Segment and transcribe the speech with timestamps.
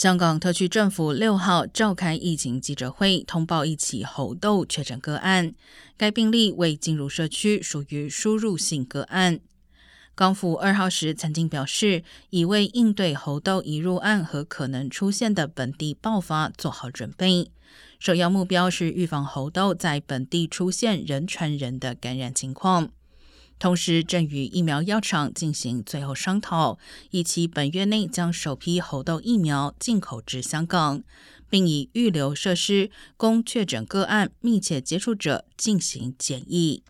[0.00, 5.52] 香港特区政府六号召开疫情记者会，通报一起猴痘确诊个案。
[5.98, 9.40] 该病例未进入社区，属于输入性个案。
[10.14, 17.50] 港府二号时曾经表示，已为应对猴痘移入案和可能出现的本地爆发做好准备。
[17.98, 22.88] 首要目标是预防猴痘在本地出现人传人的感染情况。
[23.60, 26.78] 同时，正与疫苗药厂进行最后商讨，
[27.10, 31.02] 预期本月内将首批猴痘疫苗进口至香港，
[31.50, 36.82] 并以预留设施供确诊个案密切接触者进行检疫。